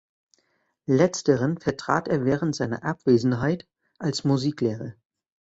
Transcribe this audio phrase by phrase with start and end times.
[0.87, 3.67] Letzteren vertrat er während seiner Abwesenheit
[3.99, 4.95] als Musiklehrer.